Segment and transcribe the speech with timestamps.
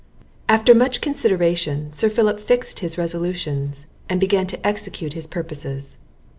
[0.49, 5.99] After much consideration, Sir Philip fixed his resolutions, and began to execute his purposes.